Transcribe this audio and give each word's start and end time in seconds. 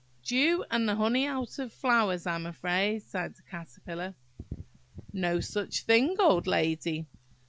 "Dew, 0.23 0.65
and 0.71 0.89
the 0.89 0.95
honey 0.95 1.27
out 1.27 1.59
of 1.59 1.71
flowers, 1.71 2.25
I 2.25 2.33
am 2.33 2.47
afraid," 2.47 3.03
sighed 3.03 3.35
the 3.35 3.43
Caterpillar. 3.43 4.15
"No 5.13 5.39
such 5.41 5.83
thing, 5.83 6.15
old 6.17 6.47
lady! 6.47 7.05